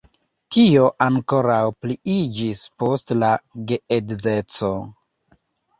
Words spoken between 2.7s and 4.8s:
post la geedzeco.